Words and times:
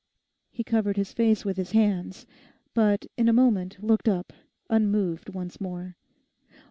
He 0.49 0.63
covered 0.63 0.97
his 0.97 1.13
face 1.13 1.45
with 1.45 1.57
his 1.57 1.73
hands; 1.73 2.25
but 2.73 3.05
in 3.17 3.29
a 3.29 3.33
moment 3.33 3.77
looked 3.83 4.09
up, 4.09 4.33
unmoved 4.67 5.29
once 5.29 5.61
more. 5.61 5.95